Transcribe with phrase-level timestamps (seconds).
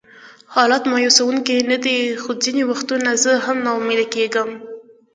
[0.53, 4.49] حالات مایوسونکي نه دي، خو ځینې وختونه زه هم ناامیده کېږم.